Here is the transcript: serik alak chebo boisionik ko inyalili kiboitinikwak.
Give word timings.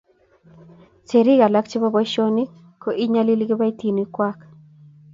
serik 1.09 1.39
alak 1.47 1.65
chebo 1.71 1.87
boisionik 1.95 2.49
ko 2.81 2.89
inyalili 3.03 3.43
kiboitinikwak. 3.49 4.37